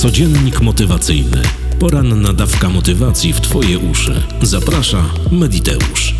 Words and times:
Codziennik 0.00 0.60
motywacyjny. 0.60 1.42
Poranna 1.78 2.32
dawka 2.32 2.68
motywacji 2.68 3.32
w 3.32 3.40
Twoje 3.40 3.78
uszy. 3.78 4.22
Zaprasza 4.42 5.14
Mediteusz. 5.32 6.14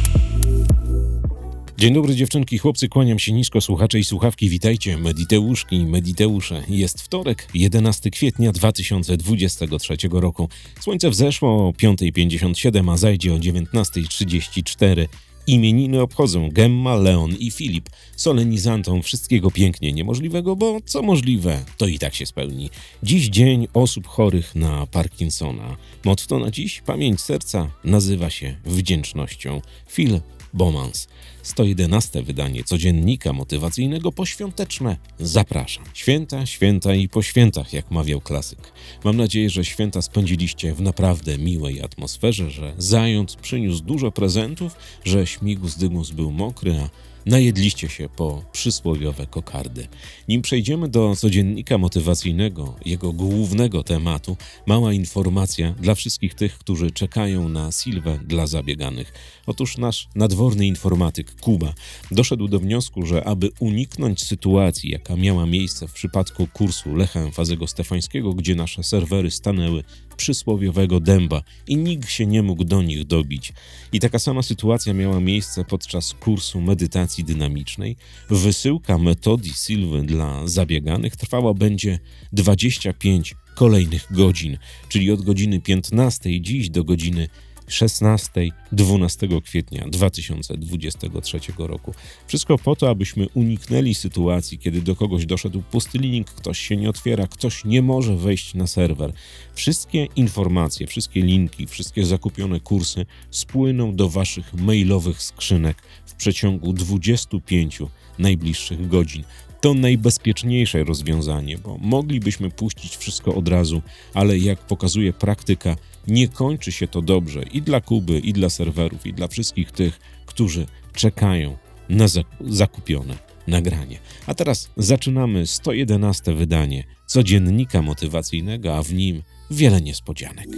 Dzień 1.79 1.95
dobry 1.95 2.15
dziewczynki, 2.15 2.59
chłopcy, 2.59 2.89
kłaniam 2.89 3.19
się 3.19 3.33
nisko, 3.33 3.61
słuchacze 3.61 3.99
i 3.99 4.05
słuchawki, 4.05 4.49
witajcie, 4.49 4.99
Mediteuszki 4.99 5.77
i 5.77 5.87
Mediteusze. 5.87 6.63
Jest 6.69 7.03
wtorek, 7.03 7.49
11 7.55 8.11
kwietnia 8.11 8.53
2023 8.53 9.97
roku. 10.13 10.49
Słońce 10.81 11.11
wzeszło 11.11 11.69
o 11.69 11.71
5.57, 11.71 12.93
a 12.93 12.97
zajdzie 12.97 13.35
o 13.35 13.37
19.34. 13.37 15.07
Imieniny 15.51 16.01
obchodzą 16.01 16.49
Gemma, 16.49 16.95
Leon 16.97 17.35
i 17.39 17.51
Filip. 17.51 17.91
Solenizantom 18.17 19.03
wszystkiego 19.03 19.51
pięknie 19.51 19.93
niemożliwego, 19.93 20.57
bo 20.57 20.81
co 20.85 21.03
możliwe, 21.03 21.65
to 21.77 21.87
i 21.87 21.99
tak 21.99 22.15
się 22.15 22.27
spełni. 22.27 22.71
Dziś 23.03 23.29
dzień 23.29 23.69
osób 23.75 24.07
chorych 24.07 24.55
na 24.55 24.87
Parkinsona. 24.87 25.77
Motto 26.05 26.39
na 26.39 26.51
dziś, 26.51 26.83
pamięć 26.87 27.21
serca, 27.21 27.71
nazywa 27.85 28.31
się 28.31 28.57
wdzięcznością. 28.65 29.61
Phil 29.89 30.21
Bomans. 30.55 31.09
111 31.43 32.23
wydanie 32.23 32.65
codziennika 32.65 33.33
motywacyjnego 33.33 34.13
poświąteczne. 34.13 34.97
Zapraszam. 35.19 35.85
Święta, 35.95 36.47
święta 36.47 36.95
i 36.95 37.09
po 37.09 37.23
świętach, 37.23 37.73
jak 37.73 37.91
mawiał 37.91 38.21
klasyk. 38.21 38.73
Mam 39.05 39.17
nadzieję, 39.17 39.51
że 39.51 39.65
święta 39.65 40.03
spędziliście 40.03 40.75
w 40.75 40.81
naprawdę 40.81 41.39
miłej 41.39 41.83
atmosferze, 41.83 42.51
że 42.51 42.75
zając 42.79 43.37
przyniósł 43.37 43.85
dużo 43.85 44.13
prezentów, 44.13 44.77
że 45.05 45.27
śmigus 45.27 45.77
dymus 45.77 46.11
był 46.11 46.31
mokry, 46.31 46.81
a 46.81 47.10
najedliście 47.27 47.89
się 47.89 48.09
po 48.17 48.43
przysłowiowe 48.53 49.27
kokardy. 49.27 49.89
Nim 50.29 50.43
przejdziemy 50.43 50.89
do 50.89 51.17
codziennika 51.17 51.79
motywacyjnego, 51.79 52.75
jego 52.85 53.13
głównego 53.13 53.83
tematu, 53.85 54.37
mała 54.67 54.93
informacja 54.93 55.73
dla 55.73 55.95
wszystkich 55.95 56.35
tych, 56.35 56.59
którzy 56.59 56.91
czekają 56.91 57.49
na 57.49 57.73
Silwę 57.73 58.19
dla 58.27 58.47
zabieganych. 58.47 59.13
Otóż 59.47 59.79
nasz 59.79 60.09
nadworny 60.15 60.67
informatyk 60.67 61.41
Kuba 61.41 61.75
doszedł 62.11 62.49
do 62.49 62.59
wniosku, 62.59 63.07
że 63.07 63.25
aby 63.25 63.51
uniknąć 63.61 64.23
sytuacji, 64.23 64.91
jaka 64.91 65.17
miała 65.17 65.47
miejsce 65.47 65.89
w 65.89 65.93
przypadku 65.93 66.47
kursu 66.47 66.95
Lecha 66.95 67.21
Emfazego 67.21 67.67
Stefańskiego, 67.67 68.35
gdzie 68.35 68.55
nasze 68.55 68.83
serwery 68.83 69.31
stanęły 69.31 69.85
przysłowiowego 70.21 71.01
dęba 71.01 71.43
i 71.67 71.77
nikt 71.77 72.11
się 72.11 72.27
nie 72.27 72.43
mógł 72.43 72.65
do 72.65 72.83
nich 72.83 73.05
dobić. 73.05 73.53
I 73.93 74.01
taka 74.01 74.19
sama 74.19 74.43
sytuacja 74.43 74.95
miała 74.95 75.21
miejsce 75.21 75.65
podczas 75.65 76.15
kursu 76.15 76.61
medytacji 76.61 77.25
dynamicznej. 77.25 77.97
Wysyłka 78.31 78.99
metody 78.99 79.49
Silwy 79.49 80.03
dla 80.03 80.49
zabieganych 80.49 81.17
trwała 81.17 81.55
będzie 81.55 81.99
25 82.33 83.35
kolejnych 83.55 84.07
godzin, 84.11 84.59
czyli 84.89 85.11
od 85.11 85.23
godziny 85.23 85.61
15 85.61 86.41
dziś 86.41 86.71
do 86.71 86.85
godziny 86.85 87.29
16 87.71 88.31
12 88.73 89.29
kwietnia 89.45 89.87
2023 89.89 91.41
roku. 91.59 91.95
Wszystko 92.27 92.59
po 92.59 92.77
to, 92.77 92.91
abyśmy 92.91 93.27
uniknęli 93.35 93.95
sytuacji, 93.95 94.59
kiedy 94.59 94.83
do 94.83 94.97
kogoś 94.97 95.27
doszedł 95.27 95.63
pusty 95.63 95.99
link, 95.99 96.31
ktoś 96.31 96.59
się 96.59 96.77
nie 96.77 96.91
otwiera, 96.91 97.27
ktoś 97.27 97.65
nie 97.65 97.83
może 97.83 98.17
wejść 98.17 98.55
na 98.55 98.67
serwer. 98.67 99.13
Wszystkie 99.55 100.07
informacje, 100.17 100.87
wszystkie 100.87 101.23
linki, 101.23 101.67
wszystkie 101.67 102.05
zakupione 102.05 102.61
kursy 102.61 103.07
spłyną 103.31 103.97
do 103.97 104.09
waszych 104.09 104.55
mailowych 104.55 105.23
skrzynek 105.23 105.83
w 106.07 106.15
przeciągu 106.15 106.73
25 106.73 107.79
najbliższych 108.19 108.89
godzin 108.89 109.25
to 109.61 109.75
najbezpieczniejsze 109.75 110.85
rozwiązanie, 110.85 111.59
bo 111.59 111.79
moglibyśmy 111.79 112.51
puścić 112.51 112.97
wszystko 112.97 113.35
od 113.35 113.49
razu, 113.49 113.83
ale 114.15 114.39
jak 114.39 114.59
pokazuje 114.59 115.13
praktyka, 115.13 115.77
nie 116.09 116.29
kończy 116.29 116.73
się 116.73 116.89
to 116.89 117.03
dobrze 117.03 117.43
i 117.43 117.63
dla 117.63 117.81
Kuby, 117.81 118.19
i 118.19 118.33
dla 118.33 118.51
serwerów, 118.51 119.07
i 119.07 119.13
dla 119.13 119.29
wszystkich 119.29 119.73
tych, 119.73 120.01
którzy 120.27 120.67
czekają 120.95 121.57
na 121.89 122.05
zakupione 122.41 123.19
nagranie. 123.47 123.99
A 124.27 124.35
teraz 124.35 124.71
zaczynamy 124.77 125.47
111 125.47 126.35
wydanie 126.35 126.85
codziennika 127.07 127.83
motywacyjnego, 127.83 128.77
a 128.77 128.83
w 128.83 128.93
nim 128.93 129.23
wiele 129.51 129.81
niespodzianek. 129.81 130.49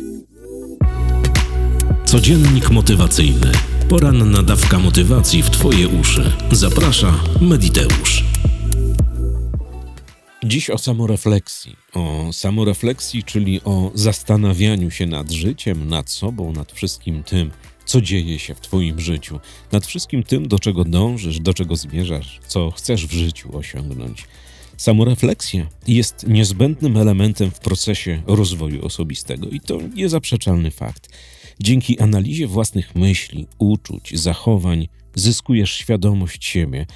Codziennik 2.05 2.71
motywacyjny. 2.71 3.53
Poranna 3.89 4.43
dawka 4.43 4.79
motywacji 4.79 5.43
w 5.43 5.51
Twoje 5.51 5.89
uszy. 5.89 6.33
Zaprasza 6.51 7.15
Mediteusz. 7.41 8.32
Dziś 10.45 10.71
o 10.71 10.79
samorefleksji. 10.79 11.77
O 11.95 12.33
samorefleksji, 12.33 13.25
czyli 13.25 13.61
o 13.65 13.91
zastanawianiu 13.95 14.91
się 14.91 15.07
nad 15.07 15.31
życiem, 15.31 15.89
nad 15.89 16.11
sobą, 16.11 16.53
nad 16.53 16.73
wszystkim 16.73 17.23
tym, 17.23 17.51
co 17.85 18.01
dzieje 18.01 18.39
się 18.39 18.55
w 18.55 18.61
Twoim 18.61 19.01
życiu, 19.01 19.41
nad 19.73 19.87
wszystkim 19.87 20.23
tym, 20.23 20.49
do 20.49 20.59
czego 20.59 20.85
dążysz, 20.85 21.41
do 21.41 21.55
czego 21.55 21.77
zmierzasz, 21.77 22.41
co 22.47 22.71
chcesz 22.71 23.07
w 23.07 23.13
życiu 23.13 23.57
osiągnąć. 23.57 24.27
Samorefleksja 24.77 25.69
jest 25.87 26.27
niezbędnym 26.29 26.97
elementem 26.97 27.51
w 27.51 27.59
procesie 27.59 28.23
rozwoju 28.27 28.87
osobistego 28.87 29.49
i 29.49 29.61
to 29.61 29.79
niezaprzeczalny 29.95 30.71
fakt. 30.71 31.09
Dzięki 31.61 32.01
analizie 32.01 32.47
własnych 32.47 32.95
myśli, 32.95 33.47
uczuć, 33.59 34.19
zachowań 34.19 34.89
zyskujesz 35.15 35.75
świadomość 35.75 36.45
siebie 36.45 36.87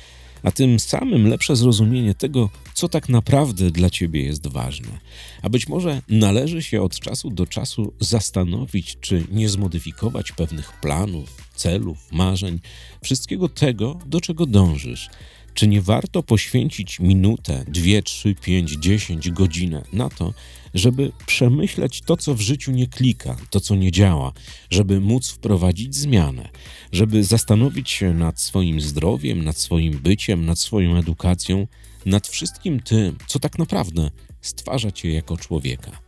a 0.47 0.51
tym 0.51 0.79
samym 0.81 1.29
lepsze 1.29 1.57
zrozumienie 1.57 2.15
tego, 2.15 2.51
co 2.75 2.89
tak 2.89 3.09
naprawdę 3.09 3.71
dla 3.71 3.91
ciebie 3.91 4.23
jest 4.23 4.47
ważne. 4.47 4.99
A 5.43 5.49
być 5.49 5.69
może 5.69 6.03
należy 6.09 6.62
się 6.62 6.83
od 6.83 7.01
czasu 7.01 7.31
do 7.31 7.47
czasu 7.47 7.93
zastanowić, 8.01 8.97
czy 9.01 9.25
nie 9.31 9.49
zmodyfikować 9.49 10.33
pewnych 10.33 10.73
planów, 10.81 11.37
celów, 11.55 12.12
marzeń, 12.12 12.61
wszystkiego 13.03 13.49
tego, 13.49 13.99
do 14.07 14.21
czego 14.21 14.47
dążysz. 14.47 15.09
Czy 15.56 15.69
nie 15.69 15.83
warto 15.83 16.22
poświęcić 16.22 17.00
minutę, 17.00 17.65
dwie, 17.69 18.03
trzy, 18.03 18.34
pięć, 18.34 18.71
dziesięć 18.71 19.31
godzinę 19.31 19.83
na 19.93 20.09
to, 20.09 20.34
żeby 20.75 21.12
przemyśleć 21.27 22.03
to, 22.03 22.17
co 22.17 22.34
w 22.34 22.41
życiu 22.41 22.72
nie 22.72 22.87
klika, 22.87 23.37
to, 23.50 23.61
co 23.61 23.75
nie 23.75 23.93
działa, 23.93 24.33
żeby 24.71 25.00
móc 25.00 25.31
wprowadzić 25.31 25.95
zmianę, 25.95 26.49
żeby 26.93 27.25
zastanowić 27.25 27.91
się 27.91 28.15
nad 28.15 28.41
swoim 28.41 28.81
zdrowiem, 28.81 29.45
nad 29.45 29.59
swoim 29.59 29.99
byciem, 29.99 30.47
nad 30.47 30.59
swoją 30.59 30.97
edukacją, 30.97 31.66
nad 32.06 32.28
wszystkim 32.28 32.81
tym, 32.81 33.16
co 33.27 33.39
tak 33.39 33.59
naprawdę 33.59 34.11
stwarza 34.41 34.93
cię 34.93 35.11
jako 35.11 35.37
człowieka. 35.37 36.06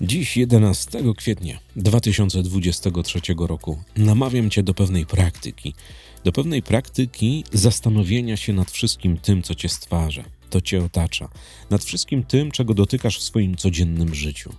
Dziś, 0.00 0.36
11 0.36 1.14
kwietnia 1.16 1.58
2023 1.76 3.20
roku, 3.38 3.82
namawiam 3.96 4.50
Cię 4.50 4.62
do 4.62 4.74
pewnej 4.74 5.06
praktyki, 5.06 5.74
do 6.24 6.32
pewnej 6.32 6.62
praktyki 6.62 7.44
zastanowienia 7.52 8.36
się 8.36 8.52
nad 8.52 8.70
wszystkim 8.70 9.16
tym, 9.16 9.42
co 9.42 9.54
Cię 9.54 9.68
stwarza, 9.68 10.24
to 10.50 10.60
Cię 10.60 10.84
otacza, 10.84 11.28
nad 11.70 11.84
wszystkim 11.84 12.24
tym, 12.24 12.50
czego 12.50 12.74
dotykasz 12.74 13.18
w 13.18 13.22
swoim 13.22 13.56
codziennym 13.56 14.14
życiu. 14.14 14.54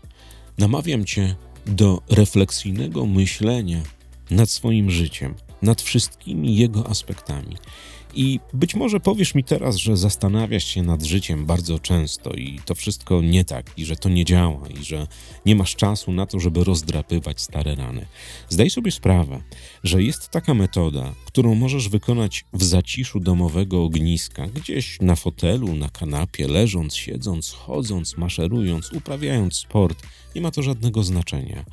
Namawiam 0.57 1.05
Cię 1.05 1.35
do 1.65 2.01
refleksyjnego 2.09 3.05
myślenia 3.05 3.81
nad 4.31 4.49
swoim 4.49 4.91
życiem, 4.91 5.35
nad 5.61 5.81
wszystkimi 5.81 6.55
jego 6.55 6.89
aspektami. 6.89 7.57
I 8.13 8.39
być 8.53 8.75
może 8.75 8.99
powiesz 8.99 9.35
mi 9.35 9.43
teraz, 9.43 9.75
że 9.75 9.97
zastanawiasz 9.97 10.65
się 10.65 10.83
nad 10.83 11.03
życiem 11.03 11.45
bardzo 11.45 11.79
często 11.79 12.33
i 12.33 12.59
to 12.65 12.75
wszystko 12.75 13.21
nie 13.21 13.45
tak, 13.45 13.71
i 13.77 13.85
że 13.85 13.95
to 13.95 14.09
nie 14.09 14.25
działa, 14.25 14.67
i 14.81 14.83
że 14.83 15.07
nie 15.45 15.55
masz 15.55 15.75
czasu 15.75 16.11
na 16.11 16.25
to, 16.25 16.39
żeby 16.39 16.63
rozdrapywać 16.63 17.41
stare 17.41 17.75
rany. 17.75 18.05
Zdaj 18.49 18.69
sobie 18.69 18.91
sprawę, 18.91 19.41
że 19.83 20.03
jest 20.03 20.29
taka 20.29 20.53
metoda, 20.53 21.13
którą 21.25 21.55
możesz 21.55 21.89
wykonać 21.89 22.45
w 22.53 22.63
zaciszu 22.63 23.19
domowego 23.19 23.83
ogniska, 23.83 24.47
gdzieś 24.47 24.97
na 25.01 25.15
fotelu, 25.15 25.75
na 25.75 25.89
kanapie, 25.89 26.47
leżąc, 26.47 26.95
siedząc, 26.95 27.51
chodząc, 27.51 28.17
maszerując, 28.17 28.93
uprawiając 28.93 29.55
sport. 29.55 30.03
Nie 30.35 30.41
ma 30.41 30.51
to 30.51 30.63
żadnego 30.63 31.03
znaczenia. 31.03 31.65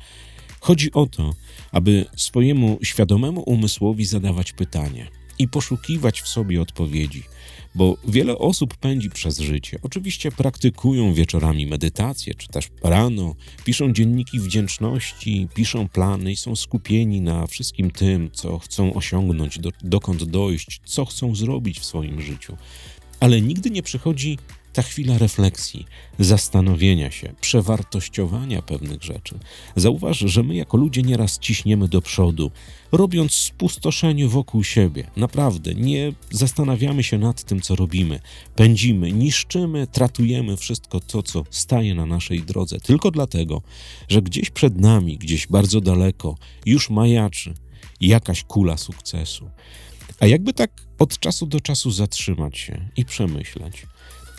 Chodzi 0.59 0.91
o 0.91 1.05
to, 1.05 1.33
aby 1.71 2.05
swojemu 2.15 2.79
świadomemu 2.83 3.41
umysłowi 3.41 4.05
zadawać 4.05 4.51
pytanie 4.51 5.16
i 5.39 5.47
poszukiwać 5.47 6.21
w 6.21 6.27
sobie 6.27 6.61
odpowiedzi, 6.61 7.23
bo 7.75 7.97
wiele 8.07 8.37
osób 8.37 8.77
pędzi 8.77 9.09
przez 9.09 9.39
życie. 9.39 9.79
Oczywiście 9.81 10.31
praktykują 10.31 11.13
wieczorami 11.13 11.67
medytację, 11.67 12.35
czy 12.35 12.47
też 12.47 12.69
rano, 12.83 13.35
piszą 13.65 13.93
dzienniki 13.93 14.39
wdzięczności, 14.39 15.47
piszą 15.53 15.87
plany 15.87 16.31
i 16.31 16.35
są 16.35 16.55
skupieni 16.55 17.21
na 17.21 17.47
wszystkim 17.47 17.91
tym, 17.91 18.29
co 18.33 18.59
chcą 18.59 18.93
osiągnąć, 18.93 19.59
do, 19.59 19.71
dokąd 19.81 20.23
dojść, 20.23 20.81
co 20.85 21.05
chcą 21.05 21.35
zrobić 21.35 21.79
w 21.79 21.85
swoim 21.85 22.21
życiu. 22.21 22.57
Ale 23.19 23.41
nigdy 23.41 23.69
nie 23.69 23.83
przychodzi 23.83 24.37
ta 24.77 24.83
chwila 24.83 25.17
refleksji, 25.17 25.85
zastanowienia 26.19 27.11
się, 27.11 27.33
przewartościowania 27.41 28.61
pewnych 28.61 29.03
rzeczy. 29.03 29.39
Zauważ, 29.75 30.17
że 30.19 30.43
my 30.43 30.55
jako 30.55 30.77
ludzie 30.77 31.01
nieraz 31.01 31.39
ciśniemy 31.39 31.87
do 31.87 32.01
przodu, 32.01 32.51
robiąc 32.91 33.33
spustoszenie 33.33 34.27
wokół 34.27 34.63
siebie. 34.63 35.07
Naprawdę, 35.15 35.75
nie 35.75 36.13
zastanawiamy 36.31 37.03
się 37.03 37.17
nad 37.17 37.43
tym, 37.43 37.61
co 37.61 37.75
robimy. 37.75 38.19
Pędzimy, 38.55 39.11
niszczymy, 39.11 39.87
tratujemy 39.87 40.57
wszystko 40.57 40.99
to, 40.99 41.23
co 41.23 41.43
staje 41.49 41.95
na 41.95 42.05
naszej 42.05 42.41
drodze, 42.41 42.79
tylko 42.79 43.11
dlatego, 43.11 43.61
że 44.09 44.21
gdzieś 44.21 44.49
przed 44.49 44.79
nami, 44.79 45.17
gdzieś 45.17 45.47
bardzo 45.47 45.81
daleko, 45.81 46.35
już 46.65 46.89
majaczy 46.89 47.53
jakaś 48.01 48.43
kula 48.43 48.77
sukcesu. 48.77 49.49
A 50.19 50.27
jakby 50.27 50.53
tak 50.53 50.71
od 50.99 51.19
czasu 51.19 51.45
do 51.45 51.59
czasu 51.59 51.91
zatrzymać 51.91 52.57
się 52.57 52.89
i 52.95 53.05
przemyśleć. 53.05 53.85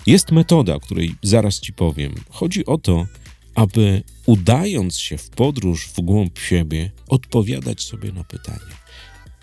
Jest 0.09 0.33
metoda, 0.33 0.75
o 0.75 0.81
której 0.81 1.15
zaraz 1.23 1.61
ci 1.61 1.73
powiem. 1.73 2.15
Chodzi 2.31 2.67
o 2.67 2.79
to, 2.79 3.07
aby 3.55 4.03
udając 4.27 4.99
się 4.99 5.19
w 5.19 5.31
podróż 5.31 5.87
w 5.87 6.01
głąb 6.01 6.39
siebie, 6.39 6.91
odpowiadać 7.09 7.83
sobie 7.83 8.13
na 8.13 8.25
pytanie. 8.25 8.73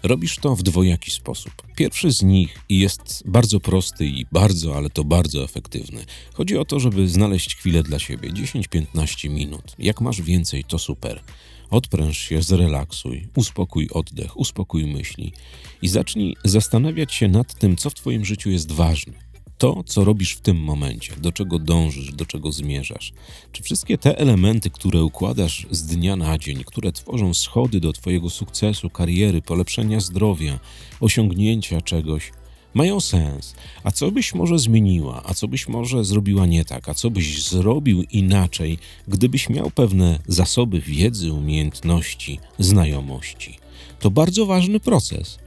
Robisz 0.03 0.37
to 0.37 0.55
w 0.55 0.63
dwojaki 0.63 1.11
sposób. 1.11 1.53
Pierwszy 1.75 2.11
z 2.11 2.23
nich 2.23 2.59
jest 2.69 3.23
bardzo 3.25 3.59
prosty 3.59 4.05
i 4.05 4.25
bardzo, 4.31 4.77
ale 4.77 4.89
to 4.89 5.03
bardzo 5.03 5.43
efektywny. 5.43 6.05
Chodzi 6.33 6.57
o 6.57 6.65
to, 6.65 6.79
żeby 6.79 7.07
znaleźć 7.07 7.55
chwilę 7.55 7.83
dla 7.83 7.99
siebie 7.99 8.31
10-15 8.31 9.29
minut. 9.29 9.75
Jak 9.79 10.01
masz 10.01 10.21
więcej, 10.21 10.63
to 10.63 10.79
super. 10.79 11.21
Odpręż 11.69 12.17
się, 12.17 12.41
zrelaksuj, 12.41 13.27
uspokój 13.35 13.89
oddech, 13.91 14.37
uspokój 14.37 14.85
myśli 14.85 15.33
i 15.81 15.87
zacznij 15.87 16.35
zastanawiać 16.43 17.13
się 17.13 17.27
nad 17.27 17.59
tym, 17.59 17.75
co 17.75 17.89
w 17.89 17.93
Twoim 17.93 18.25
życiu 18.25 18.49
jest 18.49 18.71
ważne. 18.71 19.24
To, 19.57 19.83
co 19.85 20.03
robisz 20.03 20.33
w 20.33 20.41
tym 20.41 20.57
momencie, 20.57 21.13
do 21.17 21.31
czego 21.31 21.59
dążysz, 21.59 22.13
do 22.13 22.25
czego 22.25 22.51
zmierzasz. 22.51 23.13
Czy 23.51 23.63
wszystkie 23.63 23.97
te 23.97 24.17
elementy, 24.17 24.69
które 24.69 25.03
układasz 25.03 25.67
z 25.71 25.85
dnia 25.85 26.15
na 26.15 26.37
dzień, 26.37 26.63
które 26.65 26.91
tworzą 26.91 27.33
schody 27.33 27.79
do 27.79 27.93
Twojego 27.93 28.29
sukcesu, 28.29 28.89
kariery, 28.89 29.41
polepszenia 29.41 29.99
zdrowia, 29.99 30.59
osiągnięcia 30.99 31.81
czegoś, 31.81 32.31
mają 32.73 32.99
sens. 32.99 33.55
A 33.83 33.91
co 33.91 34.11
byś 34.11 34.33
może 34.33 34.59
zmieniła, 34.59 35.23
a 35.25 35.33
co 35.33 35.47
byś 35.47 35.67
może 35.67 36.05
zrobiła 36.05 36.45
nie 36.45 36.65
tak, 36.65 36.89
a 36.89 36.93
co 36.93 37.09
byś 37.09 37.43
zrobił 37.43 38.03
inaczej, 38.03 38.77
gdybyś 39.07 39.49
miał 39.49 39.71
pewne 39.71 40.19
zasoby 40.27 40.81
wiedzy, 40.81 41.33
umiejętności, 41.33 42.39
znajomości? 42.59 43.57
To 43.99 44.11
bardzo 44.11 44.45
ważny 44.45 44.79
proces. 44.79 45.44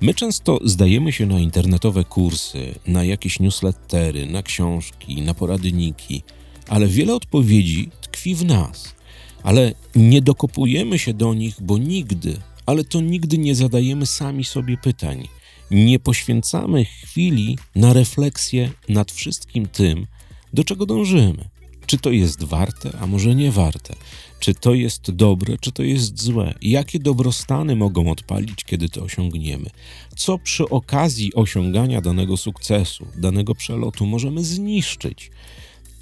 My 0.00 0.14
często 0.14 0.58
zdajemy 0.64 1.12
się 1.12 1.26
na 1.26 1.40
internetowe 1.40 2.04
kursy, 2.04 2.74
na 2.86 3.04
jakieś 3.04 3.40
newslettery, 3.40 4.26
na 4.26 4.42
książki, 4.42 5.22
na 5.22 5.34
poradniki, 5.34 6.22
ale 6.68 6.86
wiele 6.86 7.14
odpowiedzi 7.14 7.90
tkwi 8.00 8.34
w 8.34 8.44
nas. 8.44 8.94
Ale 9.42 9.74
nie 9.94 10.22
dokopujemy 10.22 10.98
się 10.98 11.14
do 11.14 11.34
nich, 11.34 11.56
bo 11.60 11.78
nigdy, 11.78 12.36
ale 12.66 12.84
to 12.84 13.00
nigdy 13.00 13.38
nie 13.38 13.54
zadajemy 13.54 14.06
sami 14.06 14.44
sobie 14.44 14.76
pytań 14.76 15.28
nie 15.70 15.98
poświęcamy 15.98 16.84
chwili 16.84 17.58
na 17.74 17.92
refleksję 17.92 18.70
nad 18.88 19.12
wszystkim 19.12 19.66
tym, 19.66 20.06
do 20.52 20.64
czego 20.64 20.86
dążymy. 20.86 21.48
Czy 21.88 21.98
to 21.98 22.10
jest 22.10 22.44
warte, 22.44 22.90
a 23.00 23.06
może 23.06 23.34
nie 23.34 23.52
warte? 23.52 23.94
Czy 24.40 24.54
to 24.54 24.74
jest 24.74 25.10
dobre, 25.10 25.58
czy 25.60 25.72
to 25.72 25.82
jest 25.82 26.22
złe? 26.22 26.54
Jakie 26.62 26.98
dobrostany 26.98 27.76
mogą 27.76 28.10
odpalić, 28.10 28.64
kiedy 28.64 28.88
to 28.88 29.02
osiągniemy? 29.02 29.70
Co 30.16 30.38
przy 30.38 30.68
okazji 30.68 31.34
osiągania 31.34 32.00
danego 32.00 32.36
sukcesu, 32.36 33.06
danego 33.16 33.54
przelotu 33.54 34.06
możemy 34.06 34.44
zniszczyć? 34.44 35.30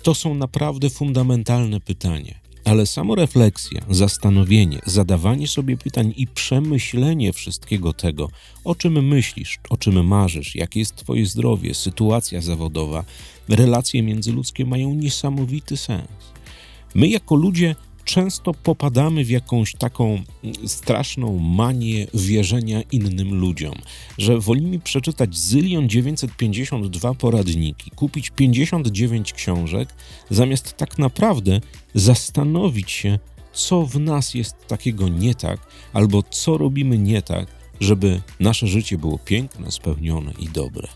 To 0.03 0.15
są 0.15 0.35
naprawdę 0.35 0.91
fundamentalne 0.91 1.81
pytania 1.81 2.46
ale 2.67 2.87
samorefleksja, 2.87 3.81
zastanowienie, 3.91 4.79
zadawanie 4.87 5.49
sobie 5.49 5.77
pytań 5.77 6.15
i 6.17 6.27
przemyślenie 6.27 7.33
wszystkiego 7.33 7.93
tego, 7.93 8.31
o 8.65 8.75
czym 8.75 9.09
myślisz, 9.09 9.59
o 9.71 9.77
czym 9.77 10.07
marzysz, 10.07 10.55
jakie 10.55 10.81
jest 10.81 10.97
Twoje 10.97 11.27
zdrowie, 11.27 11.75
sytuacja 11.75 12.41
zawodowa, 12.41 13.05
relacje 13.49 14.03
międzyludzkie 14.03 14.67
mają 14.67 14.95
niesamowity 14.95 15.77
sens. 15.77 16.09
My, 16.95 17.09
jako 17.09 17.35
ludzie, 17.35 17.75
często 18.06 18.55
popadamy 18.55 19.25
w 19.25 19.31
jakąś 19.31 19.75
taką 19.75 20.23
straszną 20.67 21.38
manię 21.38 22.06
wierzenia 22.14 22.82
innym 22.93 23.35
ludziom, 23.35 23.75
że 24.19 24.41
wolimy 24.41 24.79
przeczytać 24.79 25.37
zylion 25.37 25.88
952 25.88 27.14
poradniki, 27.14 27.91
kupić 27.91 28.31
59 28.31 29.32
książek, 29.32 29.88
zamiast 30.31 30.76
tak 30.76 30.99
naprawdę 30.99 31.61
zastanowić 31.94 32.91
się, 32.91 33.19
co 33.53 33.87
w 33.87 34.00
nas 34.00 34.35
jest 34.35 34.67
takiego 34.67 35.09
nie 35.09 35.35
tak, 35.35 35.61
albo 35.93 36.23
co 36.23 36.59
robimy 36.59 36.99
nie 36.99 37.23
tak, 37.23 37.47
żeby 37.81 38.20
nasze 38.41 38.67
życie 38.67 38.99
było 38.99 39.19
piękne, 39.19 39.70
spełnione 39.70 40.32
i 40.38 40.49
dobre. 40.49 40.88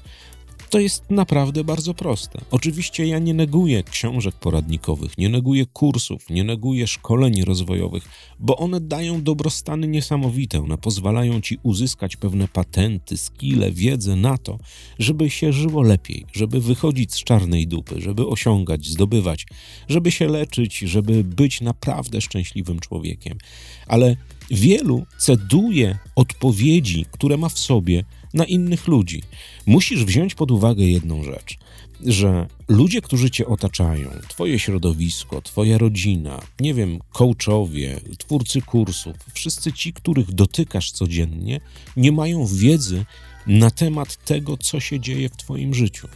To 0.71 0.81
jest 0.81 1.11
naprawdę 1.11 1.65
bardzo 1.65 1.95
proste. 1.95 2.41
Oczywiście 2.51 3.07
ja 3.07 3.19
nie 3.19 3.35
neguję 3.35 3.83
książek 3.83 4.35
poradnikowych, 4.35 5.19
nie 5.19 5.29
neguję 5.29 5.67
kursów, 5.67 6.31
nie 6.31 6.45
neguję 6.45 6.87
szkoleń 6.87 7.45
rozwojowych, 7.45 8.05
bo 8.39 8.57
one 8.57 8.81
dają 8.81 9.23
dobrostany 9.23 9.89
niesamowite. 9.89 10.63
One 10.63 10.79
pozwalają 10.79 11.41
ci 11.41 11.59
uzyskać 11.63 12.17
pewne 12.17 12.49
patenty, 12.49 13.17
skille, 13.17 13.73
wiedzę 13.73 14.17
na 14.17 14.39
to, 14.39 14.59
żeby 14.99 15.31
się 15.31 15.53
żyło 15.53 15.83
lepiej, 15.83 16.27
żeby 16.33 16.61
wychodzić 16.61 17.15
z 17.15 17.25
czarnej 17.25 17.67
dupy, 17.67 18.01
żeby 18.01 18.27
osiągać, 18.27 18.87
zdobywać, 18.87 19.47
żeby 19.89 20.11
się 20.11 20.29
leczyć, 20.29 20.79
żeby 20.79 21.25
być 21.25 21.61
naprawdę 21.61 22.21
szczęśliwym 22.21 22.81
człowiekiem. 22.81 23.39
Ale 23.87 24.17
wielu 24.51 25.07
ceduje 25.19 25.99
odpowiedzi, 26.17 27.07
które 27.11 27.37
ma 27.37 27.49
w 27.49 27.59
sobie 27.59 28.05
na 28.35 28.45
innych 28.45 28.89
ludzi. 28.89 29.23
Musisz 29.67 30.05
wziąć 30.05 30.35
pod 30.35 30.51
uwagę 30.51 30.85
jedną 30.85 31.25
rzecz, 31.25 31.59
że 32.07 32.47
ludzie, 32.69 33.01
którzy 33.01 33.31
cię 33.31 33.47
otaczają, 33.47 34.11
twoje 34.29 34.59
środowisko, 34.59 35.43
twoja 35.43 35.79
rodzina, 35.79 36.41
nie 36.61 36.75
wiem, 36.75 36.99
coachowie, 37.13 38.01
twórcy 38.19 38.63
kursów, 38.63 39.17
wszyscy 39.35 39.73
ci, 39.73 39.93
których 39.93 40.33
dotykasz 40.33 40.91
codziennie, 40.91 41.61
nie 41.97 42.13
mają 42.13 42.47
wiedzy 42.47 43.05
na 43.47 43.71
temat 43.71 44.25
tego, 44.25 44.57
co 44.57 44.81
się 44.81 45.01
dzieje 45.01 45.29
w 45.29 45.37
twoim 45.37 45.75
życiu. 45.75 46.09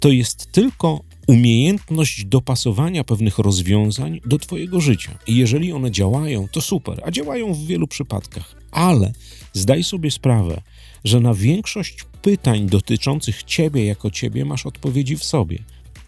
To 0.00 0.08
jest 0.08 0.52
tylko 0.52 1.00
umiejętność 1.26 2.24
dopasowania 2.24 3.04
pewnych 3.04 3.38
rozwiązań 3.38 4.20
do 4.24 4.38
Twojego 4.38 4.80
życia. 4.80 5.18
I 5.26 5.36
jeżeli 5.36 5.72
one 5.72 5.90
działają, 5.90 6.48
to 6.48 6.60
super, 6.60 7.00
a 7.04 7.10
działają 7.10 7.54
w 7.54 7.66
wielu 7.66 7.86
przypadkach, 7.86 8.54
ale 8.70 9.12
zdaj 9.52 9.84
sobie 9.84 10.10
sprawę, 10.10 10.62
że 11.04 11.20
na 11.20 11.34
większość 11.34 12.04
pytań 12.22 12.66
dotyczących 12.66 13.42
ciebie 13.42 13.84
jako 13.84 14.10
ciebie 14.10 14.44
masz 14.44 14.66
odpowiedzi 14.66 15.16
w 15.16 15.24
sobie, 15.24 15.58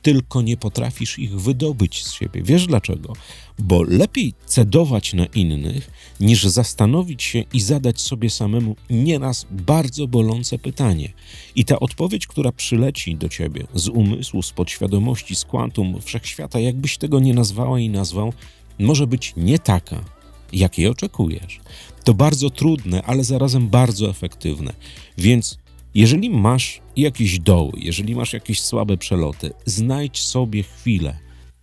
tylko 0.02 0.42
nie 0.42 0.56
potrafisz 0.56 1.18
ich 1.18 1.40
wydobyć 1.40 2.04
z 2.04 2.12
siebie. 2.12 2.42
Wiesz 2.42 2.66
dlaczego? 2.66 3.12
Bo 3.58 3.82
lepiej 3.82 4.34
cedować 4.46 5.14
na 5.14 5.26
innych, 5.26 5.90
niż 6.20 6.44
zastanowić 6.44 7.22
się 7.22 7.44
i 7.52 7.60
zadać 7.60 8.00
sobie 8.00 8.30
samemu 8.30 8.76
nieraz 8.90 9.46
bardzo 9.50 10.08
bolące 10.08 10.58
pytanie. 10.58 11.12
I 11.54 11.64
ta 11.64 11.80
odpowiedź, 11.80 12.26
która 12.26 12.52
przyleci 12.52 13.16
do 13.16 13.28
ciebie 13.28 13.66
z 13.74 13.88
umysłu, 13.88 14.42
z 14.42 14.52
podświadomości, 14.52 15.34
z 15.36 15.44
kwantum 15.44 16.00
wszechświata, 16.02 16.60
jakbyś 16.60 16.98
tego 16.98 17.20
nie 17.20 17.34
nazwała 17.34 17.80
i 17.80 17.88
nazwał, 17.88 18.32
może 18.78 19.06
być 19.06 19.32
nie 19.36 19.58
taka, 19.58 20.04
jakiej 20.52 20.86
oczekujesz. 20.86 21.60
To 22.04 22.14
bardzo 22.14 22.50
trudne, 22.50 23.02
ale 23.02 23.24
zarazem 23.24 23.68
bardzo 23.68 24.10
efektywne. 24.10 24.72
Więc 25.18 25.58
jeżeli 25.94 26.30
masz 26.30 26.80
jakieś 27.00 27.38
doły, 27.38 27.72
jeżeli 27.76 28.14
masz 28.14 28.32
jakieś 28.32 28.60
słabe 28.60 28.96
przeloty, 28.96 29.50
znajdź 29.64 30.22
sobie 30.22 30.62
chwilę 30.62 31.18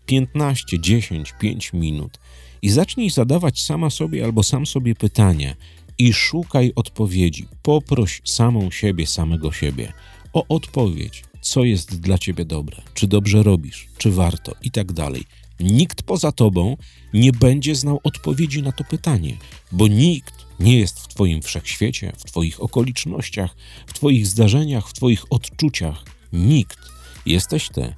15, 0.05 0.79
10, 0.79 1.33
5 1.39 1.73
minut 1.73 2.19
i 2.61 2.69
zacznij 2.69 3.09
zadawać 3.09 3.61
sama 3.61 3.89
sobie 3.89 4.25
albo 4.25 4.43
sam 4.43 4.65
sobie 4.65 4.95
pytania 4.95 5.55
i 5.97 6.13
szukaj 6.13 6.71
odpowiedzi. 6.75 7.47
Poproś 7.61 8.21
samą 8.25 8.71
siebie, 8.71 9.07
samego 9.07 9.51
siebie 9.51 9.93
o 10.33 10.45
odpowiedź, 10.49 11.23
co 11.41 11.63
jest 11.63 11.99
dla 11.99 12.17
ciebie 12.17 12.45
dobre, 12.45 12.81
czy 12.93 13.07
dobrze 13.07 13.43
robisz, 13.43 13.87
czy 13.97 14.11
warto 14.11 14.55
i 14.61 14.71
tak 14.71 14.93
dalej. 14.93 15.23
Nikt 15.59 16.03
poza 16.03 16.31
tobą 16.31 16.77
nie 17.13 17.31
będzie 17.31 17.75
znał 17.75 17.99
odpowiedzi 18.03 18.63
na 18.63 18.71
to 18.71 18.83
pytanie, 18.83 19.37
bo 19.71 19.87
nikt 19.87 20.34
nie 20.59 20.79
jest 20.79 20.99
w 20.99 21.07
Twoim 21.07 21.41
wszechświecie, 21.41 22.13
w 22.17 22.23
Twoich 22.23 22.61
okolicznościach, 22.61 23.55
w 23.87 23.93
Twoich 23.93 24.27
zdarzeniach, 24.27 24.89
w 24.89 24.93
Twoich 24.93 25.25
odczuciach. 25.29 26.05
Nikt. 26.33 26.79
Jesteś 27.25 27.69
Ty. 27.69 27.93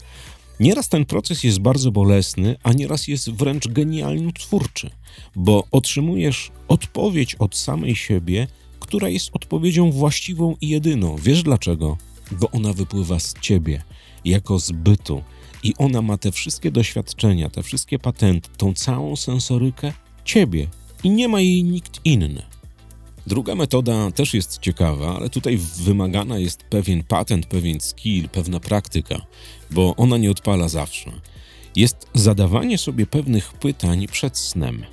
Nieraz 0.60 0.90
ten 0.90 1.06
proces 1.06 1.44
jest 1.44 1.60
bardzo 1.60 1.92
bolesny, 1.92 2.56
a 2.64 2.74
nieraz 2.74 3.08
jest 3.08 3.32
wręcz 3.32 3.68
genialnie 3.68 4.34
twórczy, 4.34 4.90
bo 5.36 5.68
otrzymujesz 5.72 6.52
odpowiedź 6.68 7.36
od 7.36 7.56
samej 7.56 7.96
siebie, 7.96 8.48
która 8.80 9.10
jest 9.10 9.30
odpowiedzią 9.34 9.92
właściwą 9.92 10.56
i 10.62 10.70
jedyną. 10.70 11.16
Wiesz 11.16 11.44
dlaczego? 11.44 11.98
Bo 12.32 12.52
ona 12.52 12.74
wypływa 12.74 13.20
z 13.20 13.34
ciebie, 13.42 13.84
jako 14.26 14.60
z 14.60 14.72
bytu, 14.72 15.24
I 15.64 15.74
ona 15.78 16.02
ma 16.02 16.18
te 16.18 16.32
wszystkie 16.32 16.72
doświadczenia, 16.72 17.50
te 17.50 17.64
wszystkie 17.64 18.00
patenty, 18.00 18.50
tą 18.58 18.74
całą 18.74 19.16
sensorykę 19.16 19.94
ciebie 20.26 20.68
i 21.04 21.10
nie 21.10 21.27
ma 21.27 21.42
jej 21.42 21.63
nikt 21.63 22.00
inny. 22.06 22.44
Druga 23.27 23.56
metoda 23.56 24.12
też 24.12 24.34
jest 24.34 24.60
ciekawa, 24.60 25.16
ale 25.16 25.30
tutaj 25.30 25.60
wymagana 25.84 26.39
jest 26.39 26.63
pewien 26.63 27.04
patent, 27.04 27.46
pewien 27.46 27.80
skill, 27.80 28.30
pewna 28.30 28.60
praktyka, 28.60 29.22
bo 29.72 29.96
ona 29.96 30.18
nie 30.18 30.32
odpala 30.32 30.70
zawsze. 30.70 31.12
Jest 31.75 32.08
zadawanie 32.13 32.77
sobie 32.77 33.06
pewnych 33.06 33.54
pytań 33.54 34.08
przed 34.08 34.38
snem. 34.38 34.86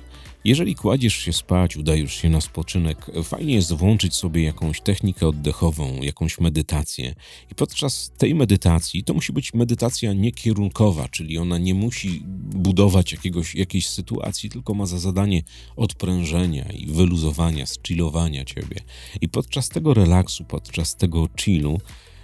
Jeżeli 0.45 0.75
kładziesz 0.75 1.15
się 1.15 1.33
spać, 1.33 1.77
udajesz 1.77 2.13
się 2.13 2.29
na 2.29 2.41
spoczynek, 2.41 3.11
fajnie 3.23 3.53
jest 3.53 3.73
włączyć 3.73 4.15
sobie 4.15 4.43
jakąś 4.43 4.81
technikę 4.81 5.27
oddechową, 5.27 6.01
jakąś 6.01 6.39
medytację. 6.39 7.15
I 7.51 7.55
podczas 7.55 8.11
tej 8.17 8.35
medytacji, 8.35 9.03
to 9.03 9.13
musi 9.13 9.33
być 9.33 9.53
medytacja 9.53 10.13
niekierunkowa, 10.13 11.07
czyli 11.07 11.37
ona 11.37 11.57
nie 11.57 11.73
musi 11.73 12.21
budować 12.55 13.11
jakiegoś, 13.11 13.55
jakiejś 13.55 13.89
sytuacji, 13.89 14.49
tylko 14.49 14.73
ma 14.73 14.85
za 14.85 14.99
zadanie 14.99 15.41
odprężenia 15.75 16.65
i 16.65 16.85
wyluzowania, 16.85 17.65
zchillowania 17.65 18.45
ciebie. 18.45 18.75
I 19.21 19.29
podczas 19.29 19.69
tego 19.69 19.93
relaksu, 19.93 20.43
podczas 20.43 20.95
tego 20.95 21.29
chillu, 21.39 21.79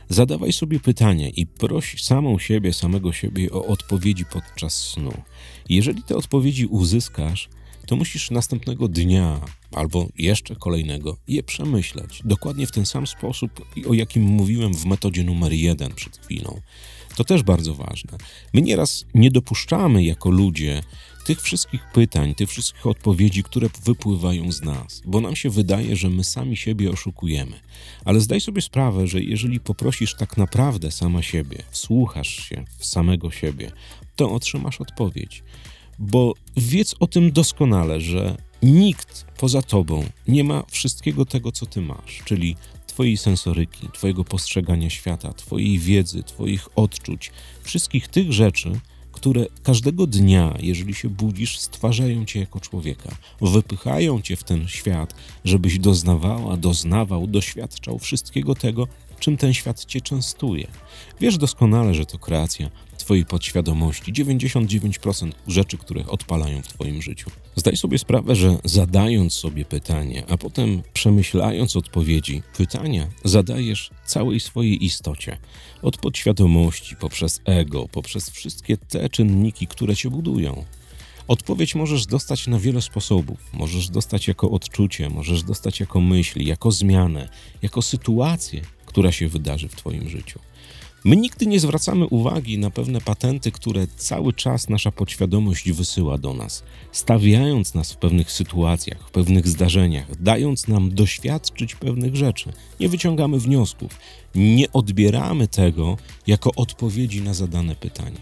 Zadawaj 0.10 0.54
sobie 0.54 0.80
pytania 0.80 1.30
i 1.30 1.46
proś 1.46 2.04
samą 2.04 2.40
siebie, 2.40 2.74
samego 2.74 3.14
siebie 3.14 3.52
o 3.52 3.66
odpowiedzi 3.66 4.26
podczas 4.26 4.74
snu. 4.74 5.14
Jeżeli 5.70 6.04
te 6.04 6.16
odpowiedzi 6.16 6.66
uzyskasz, 6.66 7.50
to 7.86 7.96
musisz 7.96 8.32
następnego 8.32 8.88
dnia 8.88 9.40
albo 9.72 10.08
jeszcze 10.18 10.56
kolejnego 10.56 11.18
je 11.28 11.44
przemyśleć. 11.44 12.22
Dokładnie 12.26 12.68
w 12.68 12.72
ten 12.72 12.86
sam 12.86 13.08
sposób, 13.08 13.66
o 13.90 13.94
jakim 13.94 14.24
mówiłem 14.24 14.74
w 14.74 14.86
metodzie 14.86 15.24
numer 15.24 15.54
jeden 15.54 15.94
przed 15.94 16.18
chwilą. 16.18 16.62
To 17.16 17.24
też 17.24 17.44
bardzo 17.44 17.74
ważne. 17.74 18.18
My 18.54 18.62
nieraz 18.62 19.06
nie 19.14 19.32
dopuszczamy 19.32 20.04
jako 20.04 20.30
ludzie 20.30 20.84
tych 21.26 21.42
wszystkich 21.42 21.82
pytań, 21.94 22.36
tych 22.36 22.50
wszystkich 22.50 22.88
odpowiedzi, 22.88 23.44
które 23.44 23.70
wypływają 23.86 24.52
z 24.52 24.62
nas, 24.62 25.02
bo 25.06 25.22
nam 25.22 25.36
się 25.36 25.50
wydaje, 25.50 25.96
że 25.96 26.10
my 26.10 26.24
sami 26.24 26.58
siebie 26.58 26.92
oszukujemy. 26.92 27.60
Ale 28.06 28.20
zdaj 28.20 28.42
sobie 28.42 28.62
sprawę, 28.62 29.08
że 29.08 29.22
jeżeli 29.22 29.60
poprosisz 29.60 30.16
tak 30.16 30.38
naprawdę 30.38 30.92
sama 30.92 31.22
siebie, 31.22 31.64
słuchasz 31.72 32.50
się 32.50 32.66
w 32.78 32.86
samego 32.86 33.32
siebie, 33.32 33.72
to 34.16 34.32
otrzymasz 34.32 34.82
odpowiedź. 34.82 35.44
Bo 36.02 36.34
wiedz 36.58 36.96
o 37.00 37.08
tym 37.08 37.32
doskonale, 37.32 38.02
że 38.02 38.38
nikt 38.64 39.26
poza 39.38 39.62
tobą 39.62 40.06
nie 40.28 40.44
ma 40.44 40.64
wszystkiego 40.72 41.26
tego, 41.26 41.52
co 41.52 41.66
ty 41.66 41.82
masz, 41.82 42.22
czyli 42.26 42.56
Twojej 42.88 43.18
sensoryki, 43.18 43.88
Twojego 43.94 44.24
postrzegania 44.24 44.90
świata, 44.90 45.34
Twojej 45.34 45.80
wiedzy, 45.80 46.24
Twoich 46.24 46.70
odczuć, 46.76 47.32
wszystkich 47.64 48.08
tych 48.08 48.34
rzeczy, 48.34 48.72
które 49.12 49.46
każdego 49.64 50.08
dnia, 50.08 50.58
jeżeli 50.60 50.94
się 50.94 51.10
budzisz, 51.10 51.60
stwarzają 51.60 52.26
cię 52.26 52.40
jako 52.40 52.60
człowieka, 52.60 53.16
wypychają 53.42 54.22
cię 54.22 54.36
w 54.36 54.44
ten 54.44 54.68
świat, 54.68 55.16
żebyś 55.46 55.80
doznawała, 55.80 56.58
doznawał, 56.58 57.28
doświadczał 57.28 58.00
wszystkiego 58.00 58.56
tego, 58.56 58.88
czym 59.22 59.38
ten 59.38 59.54
świat 59.54 59.86
cię 59.86 60.02
częstuje. 60.02 60.68
Wiesz 61.20 61.38
doskonale, 61.38 61.94
że 61.94 62.06
to 62.06 62.18
kreacja 62.18 62.70
Twojej 63.02 63.26
podświadomości, 63.26 64.14
99% 64.14 65.32
rzeczy, 65.48 65.78
które 65.78 66.06
odpalają 66.06 66.62
w 66.62 66.68
Twoim 66.68 67.02
życiu. 67.02 67.32
Zdaj 67.56 67.78
sobie 67.78 67.98
sprawę, 67.98 68.36
że 68.36 68.58
zadając 68.64 69.34
sobie 69.34 69.66
pytanie, 69.66 70.24
a 70.30 70.38
potem 70.38 70.84
przemyślając 70.94 71.76
odpowiedzi, 71.76 72.42
pytania 72.58 73.08
zadajesz 73.24 73.90
całej 74.06 74.40
swojej 74.40 74.86
istocie. 74.86 75.38
Od 75.82 75.98
podświadomości, 75.98 76.96
poprzez 76.96 77.42
ego, 77.46 77.88
poprzez 77.88 78.30
wszystkie 78.30 78.78
te 78.78 79.10
czynniki, 79.10 79.68
które 79.68 79.96
Cię 79.96 80.10
budują. 80.10 80.66
Odpowiedź 81.28 81.76
możesz 81.76 82.06
dostać 82.06 82.48
na 82.48 82.60
wiele 82.60 82.82
sposobów. 82.82 83.40
Możesz 83.54 83.90
dostać 83.90 84.28
jako 84.28 84.52
odczucie, 84.52 85.10
możesz 85.10 85.44
dostać 85.44 85.80
jako 85.80 86.02
myśl, 86.02 86.42
jako 86.42 86.72
zmianę, 86.72 87.30
jako 87.62 87.82
sytuację, 87.82 88.62
która 88.92 89.12
się 89.12 89.28
wydarzy 89.28 89.68
w 89.70 89.76
Twoim 89.76 90.10
życiu. 90.10 90.40
My 91.04 91.16
nigdy 91.16 91.46
nie 91.46 91.60
zwracamy 91.60 92.08
uwagi 92.08 92.58
na 92.58 92.70
pewne 92.70 93.02
patenty, 93.02 93.52
które 93.52 93.88
cały 93.88 94.34
czas 94.34 94.70
nasza 94.70 94.92
podświadomość 94.92 95.72
wysyła 95.72 96.18
do 96.18 96.34
nas, 96.34 96.64
stawiając 96.92 97.74
nas 97.74 97.92
w 97.94 97.98
pewnych 97.98 98.32
sytuacjach, 98.32 99.08
w 99.08 99.12
pewnych 99.12 99.48
zdarzeniach, 99.48 100.22
dając 100.22 100.68
nam 100.68 100.96
doświadczyć 100.96 101.76
pewnych 101.76 102.16
rzeczy. 102.16 102.54
Nie 102.80 102.90
wyciągamy 102.90 103.40
wniosków, 103.40 103.98
nie 104.36 104.72
odbieramy 104.72 105.48
tego 105.48 105.98
jako 106.28 106.52
odpowiedzi 106.56 107.22
na 107.22 107.34
zadane 107.34 107.76
pytanie. 107.76 108.22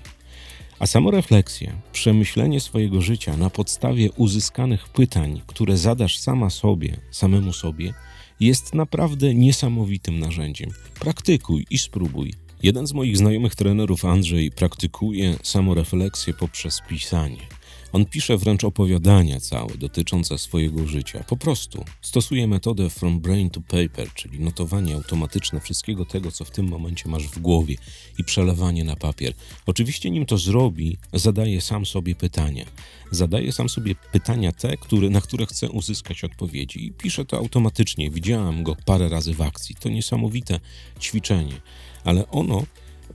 A 0.80 0.88
samorefleksja, 0.88 1.74
przemyślenie 1.92 2.60
swojego 2.60 3.02
życia 3.02 3.38
na 3.38 3.50
podstawie 3.50 4.12
uzyskanych 4.12 4.90
pytań, 4.90 5.42
które 5.48 5.78
zadasz 5.78 6.18
sama 6.18 6.50
sobie, 6.50 6.98
samemu 7.12 7.54
sobie, 7.54 7.94
jest 8.40 8.74
naprawdę 8.74 9.36
niesamowitym 9.36 10.20
narzędziem. 10.20 10.70
Praktykuj 11.00 11.66
i 11.70 11.78
spróbuj. 11.78 12.34
Jeden 12.64 12.88
z 12.88 12.94
moich 12.94 13.18
znajomych 13.18 13.56
trenerów, 13.56 14.06
Andrzej, 14.06 14.52
praktykuje 14.52 15.36
samorefleksję 15.44 16.34
poprzez 16.34 16.82
pisanie. 16.90 17.59
On 17.94 18.06
pisze 18.06 18.38
wręcz 18.38 18.64
opowiadania 18.64 19.40
całe 19.40 19.78
dotyczące 19.78 20.38
swojego 20.38 20.88
życia. 20.88 21.24
Po 21.28 21.38
prostu 21.38 21.86
stosuje 22.02 22.48
metodę 22.48 22.90
from 22.90 23.20
brain 23.20 23.50
to 23.50 23.62
paper, 23.62 24.14
czyli 24.14 24.40
notowanie 24.40 24.96
automatyczne 24.96 25.60
wszystkiego 25.60 26.06
tego, 26.06 26.32
co 26.32 26.46
w 26.46 26.52
tym 26.52 26.68
momencie 26.68 27.10
masz 27.10 27.28
w 27.28 27.40
głowie 27.40 27.76
i 28.18 28.24
przelewanie 28.24 28.84
na 28.84 28.96
papier. 28.96 29.34
Oczywiście 29.66 30.12
nim 30.12 30.26
to 30.26 30.38
zrobi, 30.38 30.98
zadaje 31.14 31.62
sam 31.62 31.86
sobie 31.86 32.16
pytania. 32.16 32.66
Zadaje 33.12 33.52
sam 33.52 33.70
sobie 33.70 33.96
pytania 34.12 34.52
te, 34.52 34.78
które, 34.78 35.10
na 35.10 35.22
które 35.22 35.46
chce 35.46 35.70
uzyskać 35.70 36.24
odpowiedzi 36.24 36.86
i 36.86 36.92
pisze 36.92 37.26
to 37.26 37.38
automatycznie. 37.38 38.10
Widziałam 38.10 38.64
go 38.64 38.76
parę 38.86 39.10
razy 39.10 39.34
w 39.34 39.42
akcji. 39.42 39.76
To 39.76 39.90
niesamowite 39.90 40.60
ćwiczenie, 41.00 41.62
ale 42.04 42.28
ono 42.28 42.64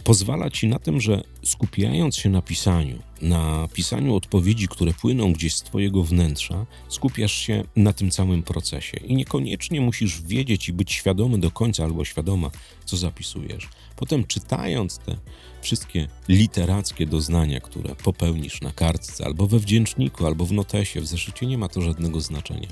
pozwala 0.04 0.50
ci 0.50 0.68
na 0.68 0.78
tym, 0.78 1.00
że 1.00 1.22
skupiając 1.44 2.16
się 2.16 2.30
na 2.30 2.42
pisaniu, 2.42 2.98
na 3.22 3.68
pisaniu 3.72 4.16
odpowiedzi, 4.16 4.68
które 4.68 4.92
płyną 4.92 5.32
gdzieś 5.32 5.54
z 5.54 5.62
Twojego 5.62 6.02
wnętrza, 6.02 6.66
skupiasz 6.88 7.32
się 7.32 7.64
na 7.76 7.92
tym 7.92 8.10
całym 8.10 8.42
procesie 8.42 8.96
i 8.96 9.16
niekoniecznie 9.16 9.80
musisz 9.80 10.22
wiedzieć 10.22 10.68
i 10.68 10.72
być 10.72 10.92
świadomy 10.92 11.38
do 11.38 11.50
końca 11.50 11.84
albo 11.84 12.04
świadoma, 12.04 12.50
co 12.84 12.96
zapisujesz. 12.96 13.68
Potem 13.96 14.24
czytając 14.24 14.98
te 14.98 15.16
wszystkie 15.62 16.08
literackie 16.28 17.06
doznania, 17.06 17.60
które 17.60 17.94
popełnisz 17.94 18.60
na 18.60 18.72
kartce, 18.72 19.24
albo 19.24 19.46
we 19.46 19.58
wdzięczniku, 19.58 20.26
albo 20.26 20.46
w 20.46 20.52
notesie, 20.52 21.00
w 21.00 21.06
zeszycie, 21.06 21.46
nie 21.46 21.58
ma 21.58 21.68
to 21.68 21.82
żadnego 21.82 22.20
znaczenia. 22.20 22.68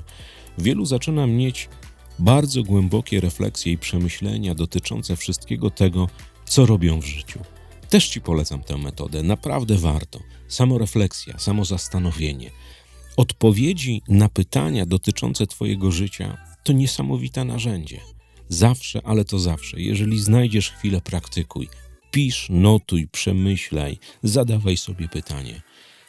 Wielu 0.57 0.85
zaczyna 0.85 1.27
mieć 1.27 1.69
bardzo 2.19 2.63
głębokie 2.63 3.19
refleksje 3.19 3.71
i 3.71 3.77
przemyślenia 3.77 4.55
dotyczące 4.55 5.15
wszystkiego 5.15 5.69
tego, 5.69 6.09
co 6.45 6.65
robią 6.65 7.01
w 7.01 7.05
życiu. 7.05 7.39
Też 7.89 8.09
Ci 8.09 8.21
polecam 8.21 8.63
tę 8.63 8.77
metodę, 8.77 9.23
naprawdę 9.23 9.77
warto. 9.77 10.19
Samorefleksja, 10.47 11.39
samozastanowienie. 11.39 12.51
Odpowiedzi 13.17 14.01
na 14.07 14.29
pytania 14.29 14.85
dotyczące 14.85 15.47
Twojego 15.47 15.91
życia 15.91 16.37
to 16.63 16.73
niesamowite 16.73 17.45
narzędzie. 17.45 17.99
Zawsze, 18.49 19.01
ale 19.03 19.25
to 19.25 19.39
zawsze. 19.39 19.81
Jeżeli 19.81 20.19
znajdziesz 20.19 20.71
chwilę, 20.71 21.01
praktykuj. 21.01 21.69
Pisz, 22.11 22.47
notuj, 22.49 23.07
przemyślaj, 23.07 23.97
zadawaj 24.23 24.77
sobie 24.77 25.09
pytanie. 25.09 25.61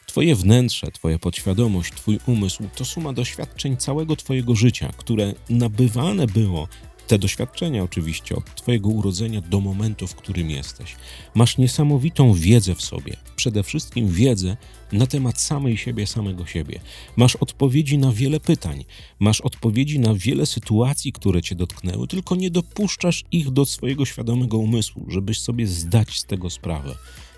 Twoje 0.06 0.34
wnętrze, 0.34 0.90
Twoja 0.90 1.18
podświadomość, 1.18 1.92
Twój 1.92 2.18
umysł 2.26 2.62
to 2.76 2.84
suma 2.84 3.12
doświadczeń 3.12 3.76
całego 3.76 4.16
Twojego 4.16 4.54
życia, 4.54 4.92
które 4.96 5.34
nabywane 5.50 6.26
było 6.26 6.68
te 7.06 7.18
doświadczenia 7.18 7.82
oczywiście 7.82 8.36
od 8.36 8.54
Twojego 8.54 8.88
urodzenia 8.88 9.40
do 9.40 9.60
momentu, 9.60 10.06
w 10.06 10.14
którym 10.14 10.50
jesteś. 10.50 10.96
Masz 11.34 11.58
niesamowitą 11.58 12.34
wiedzę 12.34 12.74
w 12.74 12.82
sobie, 12.82 13.16
przede 13.36 13.62
wszystkim 13.62 14.08
wiedzę 14.08 14.56
na 14.92 15.06
temat 15.06 15.40
samej 15.40 15.76
siebie, 15.76 16.06
samego 16.06 16.46
siebie. 16.46 16.80
Masz 17.16 17.36
odpowiedzi 17.36 17.98
na 17.98 18.12
wiele 18.12 18.40
pytań, 18.40 18.84
masz 19.18 19.40
odpowiedzi 19.40 19.98
na 19.98 20.14
wiele 20.14 20.46
sytuacji, 20.46 21.12
które 21.12 21.42
Cię 21.42 21.54
dotknęły, 21.54 22.08
tylko 22.08 22.36
nie 22.36 22.50
dopuszczasz 22.50 23.24
ich 23.32 23.50
do 23.50 23.66
swojego 23.66 24.04
świadomego 24.04 24.58
umysłu, 24.58 25.06
żebyś 25.08 25.40
sobie 25.40 25.66
zdać 25.66 26.18
z 26.18 26.24
tego 26.24 26.50
sprawę. 26.50 26.94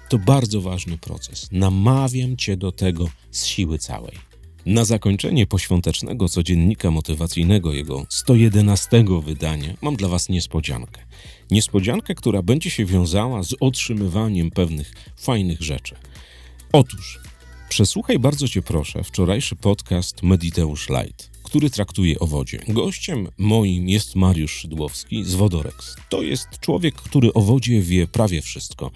To 0.08 0.18
bardzo 0.18 0.61
ważny 0.61 0.99
proces. 0.99 1.49
Namawiam 1.52 2.37
Cię 2.37 2.56
do 2.56 2.73
tego 2.73 3.08
z 3.30 3.44
siły 3.44 3.78
całej. 3.78 4.36
Na 4.66 4.85
zakończenie 4.85 5.46
poświątecznego 5.46 6.28
codziennika 6.28 6.90
motywacyjnego, 6.90 7.73
jego 7.73 8.06
111 8.08 9.04
wydania, 9.23 9.75
mam 9.82 9.96
dla 9.96 10.08
Was 10.08 10.28
niespodziankę. 10.28 11.00
Niespodziankę, 11.50 12.14
która 12.14 12.42
będzie 12.42 12.70
się 12.70 12.85
wiązała 12.85 13.42
z 13.42 13.54
otrzymywaniem 13.61 14.50
pewnych 14.50 14.92
fajnych 15.16 15.62
rzeczy. 15.62 15.94
Otóż, 16.73 17.20
przesłuchaj 17.68 18.18
bardzo 18.18 18.49
Cię 18.49 18.62
proszę 18.62 19.04
wczorajszy 19.04 19.56
podcast 19.56 20.23
Mediteusz 20.23 20.88
Light, 20.88 21.30
który 21.42 21.70
traktuje 21.70 22.18
o 22.18 22.26
wodzie. 22.26 22.58
Gościem 22.68 23.28
moim 23.38 23.88
jest 23.88 24.16
Mariusz 24.16 24.52
Szydłowski 24.52 25.25
z 25.25 25.35
Wodorex. 25.35 25.96
To 26.08 26.23
jest 26.23 26.49
człowiek, 26.61 26.94
który 26.94 27.32
o 27.32 27.40
wodzie 27.40 27.80
wie 27.80 28.06
prawie 28.06 28.42
wszystko. 28.42 28.90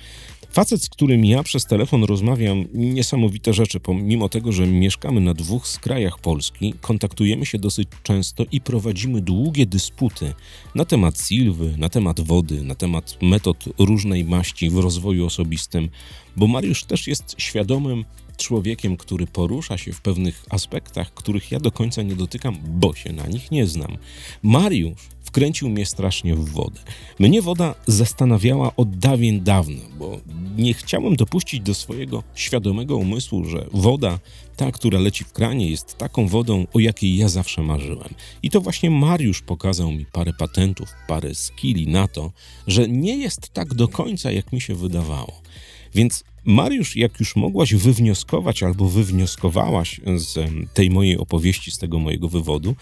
Facet, 0.53 0.83
z 0.83 0.89
którym 0.89 1.25
ja 1.25 1.43
przez 1.43 1.67
telefon 1.67 2.05
rozmawiam, 2.05 2.65
niesamowite 2.75 3.53
rzeczy. 3.53 3.81
Pomimo 3.81 4.29
tego, 4.29 4.53
że 4.53 4.67
mieszkamy 4.67 5.21
na 5.21 5.35
dwóch 5.35 5.69
skrajach 5.69 6.19
Polski, 6.19 6.75
kontaktujemy 6.81 7.47
się 7.47 7.59
dosyć 7.59 7.89
często 8.03 8.45
i 8.53 8.61
prowadzimy 8.61 9.21
długie 9.21 9.67
dysputy 9.67 10.35
na 10.75 10.85
temat 10.85 11.21
silwy, 11.21 11.75
na 11.79 11.89
temat 11.89 12.21
wody, 12.21 12.63
na 12.63 12.75
temat 12.75 13.19
metod 13.23 13.65
różnej 13.79 14.25
maści 14.25 14.71
w 14.71 14.79
rozwoju 14.79 15.27
osobistym, 15.27 15.89
bo 16.37 16.47
Mariusz 16.47 16.85
też 16.85 17.07
jest 17.07 17.35
świadomym 17.39 18.05
człowiekiem, 18.41 18.97
który 18.97 19.27
porusza 19.27 19.79
się 19.79 19.93
w 19.93 20.01
pewnych 20.01 20.45
aspektach, 20.51 21.15
których 21.15 21.53
ja 21.53 21.61
do 21.61 21.73
końca 21.73 22.03
nie 22.03 22.17
dotykam, 22.17 22.59
bo 22.65 22.95
się 22.95 23.13
na 23.13 23.27
nich 23.27 23.51
nie 23.51 23.67
znam. 23.67 23.97
Mariusz 24.43 25.09
wkręcił 25.31 25.69
mnie 25.69 25.87
strasznie 25.87 26.35
w 26.35 26.49
wodę. 26.49 26.81
Mnie 27.19 27.43
woda 27.43 27.75
zastanawiała 27.87 28.77
od 28.77 28.99
dawien 28.99 29.45
dawna, 29.45 29.83
bo 29.99 30.21
nie 30.57 30.75
chciałem 30.75 31.17
dopuścić 31.17 31.61
do 31.61 31.75
swojego 31.75 32.23
świadomego 32.35 32.97
umysłu, 32.97 33.45
że 33.45 33.67
woda, 33.73 34.19
ta, 34.57 34.73
która 34.73 34.99
leci 34.99 35.25
w 35.25 35.33
kranie, 35.33 35.71
jest 35.71 35.99
taką 35.99 36.29
wodą, 36.29 36.67
o 36.73 36.79
jakiej 36.79 37.17
ja 37.17 37.29
zawsze 37.29 37.63
marzyłem. 37.63 38.15
I 38.43 38.51
to 38.51 38.61
właśnie 38.61 38.91
Mariusz 38.91 39.43
pokazał 39.43 39.93
mi 39.93 40.07
parę 40.07 40.33
patentów, 40.33 40.89
parę 41.09 41.35
skilli 41.35 41.89
na 41.89 42.09
to, 42.09 42.33
że 42.67 42.89
nie 42.89 43.17
jest 43.17 43.49
tak 43.49 43.75
do 43.75 43.89
końca, 43.89 44.31
jak 44.31 44.53
mi 44.53 44.61
się 44.61 44.75
wydawało. 44.75 45.41
Więc 45.95 46.25
Mariusz, 46.45 46.97
jak 46.97 47.21
już 47.21 47.37
mogłaś 47.37 47.75
wywnioskować 47.75 48.63
albo 48.63 48.89
wywnioskowałaś 48.89 50.01
z 50.17 50.39
tej 50.75 50.91
mojej 50.91 51.19
opowieści, 51.19 51.71
z 51.71 51.79
tego 51.79 51.99
mojego 51.99 52.29
wywodu, 52.29 52.77